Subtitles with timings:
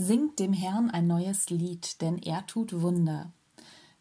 [0.00, 3.32] Singt dem Herrn ein neues Lied, denn er tut Wunder.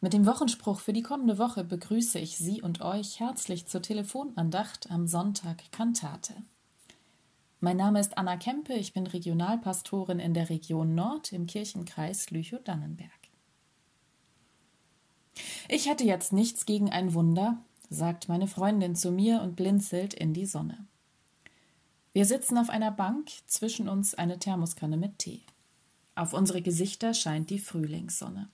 [0.00, 4.90] Mit dem Wochenspruch für die kommende Woche begrüße ich Sie und euch herzlich zur Telefonandacht
[4.90, 6.34] am Sonntag Kantate.
[7.60, 13.12] Mein Name ist Anna Kempe, ich bin Regionalpastorin in der Region Nord im Kirchenkreis Lüchow-Dannenberg.
[15.68, 17.58] Ich hätte jetzt nichts gegen ein Wunder,
[17.88, 20.88] sagt meine Freundin zu mir und blinzelt in die Sonne.
[22.12, 25.42] Wir sitzen auf einer Bank, zwischen uns eine Thermoskanne mit Tee.
[26.14, 28.48] Auf unsere Gesichter scheint die Frühlingssonne.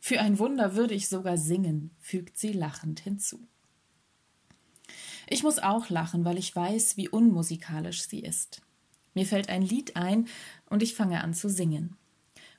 [0.00, 3.40] Für ein Wunder würde ich sogar singen, fügt sie lachend hinzu.
[5.28, 8.62] Ich muss auch lachen, weil ich weiß, wie unmusikalisch sie ist.
[9.14, 10.26] Mir fällt ein Lied ein
[10.68, 11.96] und ich fange an zu singen.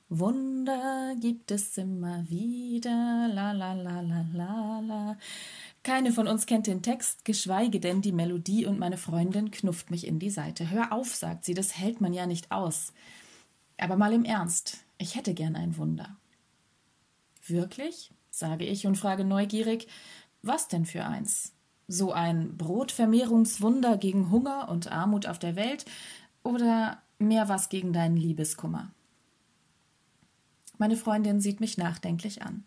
[0.08, 5.18] Wunder gibt es immer wieder, la la la la la la.
[5.82, 10.06] Keine von uns kennt den Text, geschweige denn die Melodie und meine Freundin knufft mich
[10.06, 10.70] in die Seite.
[10.70, 12.92] Hör auf, sagt sie, das hält man ja nicht aus.
[13.78, 16.16] Aber mal im Ernst, ich hätte gern ein Wunder.
[17.46, 18.12] Wirklich?
[18.32, 19.86] sage ich und frage neugierig,
[20.42, 21.52] was denn für eins?
[21.86, 25.84] So ein Brotvermehrungswunder gegen Hunger und Armut auf der Welt
[26.42, 28.90] oder mehr was gegen deinen Liebeskummer?
[30.78, 32.64] Meine Freundin sieht mich nachdenklich an.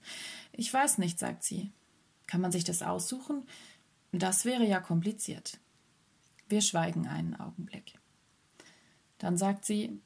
[0.53, 1.72] Ich weiß nicht, sagt sie.
[2.28, 3.44] Kann man sich das aussuchen?
[4.12, 5.59] Das wäre ja kompliziert.
[6.47, 8.00] Wir schweigen einen Augenblick.
[9.17, 10.00] Dann sagt sie,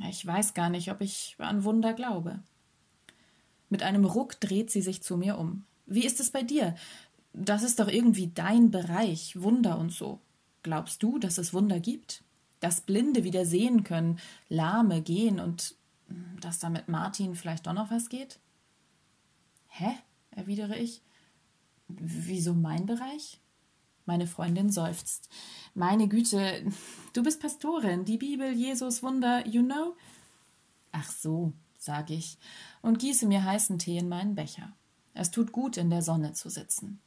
[0.00, 2.40] ich weiß gar nicht, ob ich an Wunder glaube.
[3.70, 5.64] Mit einem Ruck dreht sie sich zu mir um.
[5.86, 6.74] Wie ist es bei dir?
[7.32, 10.20] Das ist doch irgendwie dein Bereich, Wunder und so.
[10.62, 12.22] Glaubst du, dass es Wunder gibt?
[12.60, 15.74] Dass Blinde wieder sehen können, Lahme gehen und
[16.40, 18.38] dass da mit Martin vielleicht doch noch was geht?
[19.68, 19.90] Hä?
[20.30, 21.02] erwidere ich.
[21.88, 23.40] Wieso mein Bereich?
[24.06, 25.28] Meine Freundin seufzt.
[25.74, 26.64] Meine Güte,
[27.12, 29.96] du bist Pastorin, die Bibel, Jesus, Wunder, you know?
[30.92, 32.38] Ach so, sage ich
[32.82, 34.72] und gieße mir heißen Tee in meinen Becher.
[35.14, 37.00] Es tut gut, in der Sonne zu sitzen.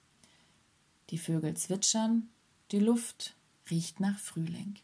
[1.09, 2.29] Die Vögel zwitschern,
[2.71, 3.35] die Luft
[3.69, 4.79] riecht nach Frühling.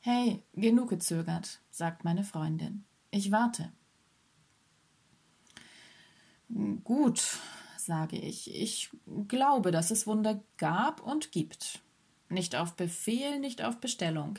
[0.00, 2.84] Hey, genug gezögert, sagt meine Freundin.
[3.10, 3.72] Ich warte.
[6.84, 7.38] Gut,
[7.86, 8.54] sage ich.
[8.54, 8.90] Ich
[9.28, 11.80] glaube, dass es Wunder gab und gibt.
[12.28, 14.38] Nicht auf Befehl, nicht auf Bestellung.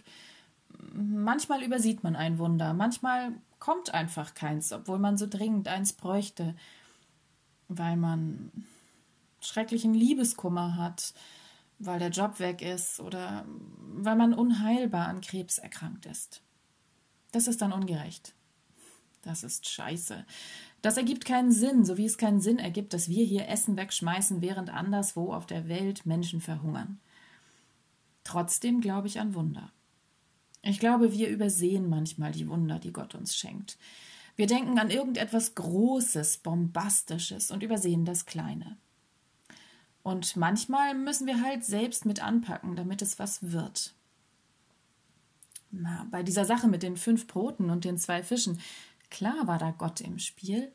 [0.94, 6.56] Manchmal übersieht man ein Wunder, manchmal kommt einfach keins, obwohl man so dringend eins bräuchte,
[7.68, 8.52] weil man
[9.42, 11.14] schrecklichen Liebeskummer hat,
[11.80, 13.46] weil der Job weg ist oder
[13.94, 16.42] weil man unheilbar an Krebs erkrankt ist.
[17.32, 18.34] Das ist dann ungerecht.
[19.28, 20.26] Das ist scheiße.
[20.82, 24.42] Das ergibt keinen Sinn, so wie es keinen Sinn ergibt, dass wir hier Essen wegschmeißen,
[24.42, 27.00] während anderswo auf der Welt Menschen verhungern.
[28.24, 29.72] Trotzdem glaube ich an Wunder.
[30.62, 33.78] Ich glaube, wir übersehen manchmal die Wunder, die Gott uns schenkt.
[34.38, 38.78] Wir denken an irgendetwas Großes, Bombastisches und übersehen das Kleine.
[40.04, 43.94] Und manchmal müssen wir halt selbst mit anpacken, damit es was wird.
[45.72, 48.60] Na, bei dieser Sache mit den fünf Broten und den zwei Fischen,
[49.10, 50.72] Klar war da Gott im Spiel,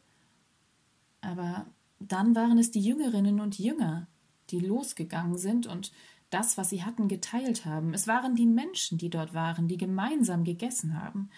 [1.21, 1.67] aber
[1.99, 4.09] dann waren es die Jüngerinnen und Jünger,
[4.51, 5.93] die losgegangen sind und
[6.31, 7.93] das, was sie hatten, geteilt haben.
[7.93, 11.31] Es waren die Menschen, die dort waren, die gemeinsam gegessen haben.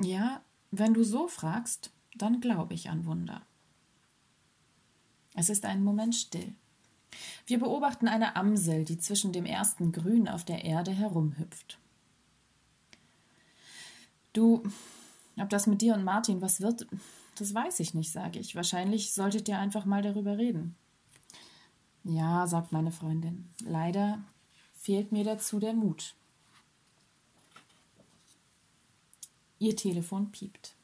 [0.00, 3.42] Ja, wenn du so fragst, dann glaube ich an Wunder.
[5.34, 6.54] Es ist ein Moment still.
[7.46, 11.78] Wir beobachten eine Amsel, die zwischen dem ersten Grün auf der Erde herumhüpft.
[14.32, 14.62] Du,
[15.40, 16.86] ob das mit dir und Martin was wird,
[17.38, 18.56] das weiß ich nicht, sage ich.
[18.56, 20.76] Wahrscheinlich solltet ihr einfach mal darüber reden.
[22.04, 23.50] Ja, sagt meine Freundin.
[23.60, 24.20] Leider
[24.72, 26.14] fehlt mir dazu der Mut.
[29.58, 30.74] Ihr Telefon piept.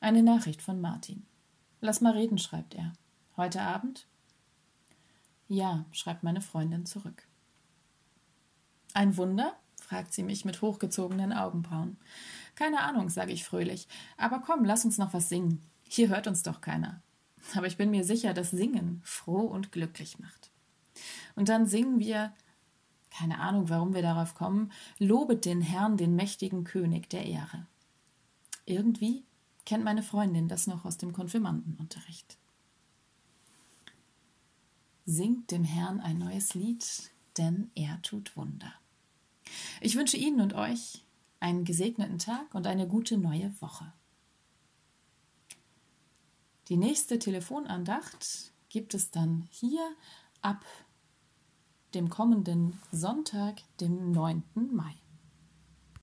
[0.00, 1.26] Eine Nachricht von Martin.
[1.80, 2.92] Lass mal reden, schreibt er.
[3.36, 4.06] Heute Abend?
[5.48, 7.26] Ja, schreibt meine Freundin zurück.
[8.94, 9.56] Ein Wunder?
[9.86, 11.96] Fragt sie mich mit hochgezogenen Augenbrauen.
[12.56, 13.86] Keine Ahnung, sage ich fröhlich.
[14.16, 15.62] Aber komm, lass uns noch was singen.
[15.84, 17.02] Hier hört uns doch keiner.
[17.54, 20.50] Aber ich bin mir sicher, dass Singen froh und glücklich macht.
[21.36, 22.34] Und dann singen wir,
[23.10, 27.66] keine Ahnung, warum wir darauf kommen, lobet den Herrn, den mächtigen König der Ehre.
[28.64, 29.24] Irgendwie
[29.64, 32.36] kennt meine Freundin das noch aus dem Konfirmandenunterricht.
[35.04, 38.72] Singt dem Herrn ein neues Lied, denn er tut Wunder.
[39.80, 41.04] Ich wünsche Ihnen und euch
[41.40, 43.92] einen gesegneten Tag und eine gute neue Woche.
[46.68, 49.88] Die nächste Telefonandacht gibt es dann hier
[50.42, 50.64] ab
[51.94, 54.42] dem kommenden Sonntag, dem 9.
[54.72, 54.94] Mai.